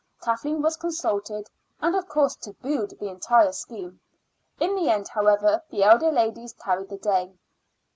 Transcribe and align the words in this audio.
Kathleen 0.19 0.63
was 0.63 0.77
consulted, 0.77 1.47
and 1.79 1.95
of 1.95 2.07
course 2.07 2.35
tabooed 2.35 2.97
the 2.99 3.07
entire 3.07 3.51
scheme; 3.51 3.99
in 4.59 4.73
the 4.75 4.89
end, 4.89 5.09
however, 5.09 5.61
the 5.69 5.83
elder 5.83 6.09
ladies 6.11 6.53
carried 6.53 6.89
the 6.89 6.97
day. 6.97 7.31